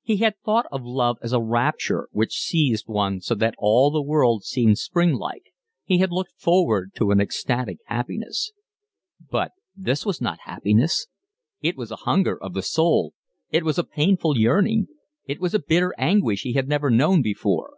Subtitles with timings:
[0.00, 4.00] He had thought of love as a rapture which seized one so that all the
[4.00, 5.52] world seemed spring like,
[5.84, 8.52] he had looked forward to an ecstatic happiness;
[9.30, 11.06] but this was not happiness;
[11.60, 13.12] it was a hunger of the soul,
[13.50, 14.86] it was a painful yearning,
[15.26, 17.74] it was a bitter anguish, he had never known before.